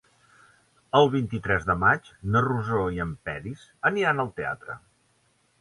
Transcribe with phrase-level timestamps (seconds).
[0.99, 4.79] El vint-i-tres de maig na Rosó i en Peris aniran al teatre.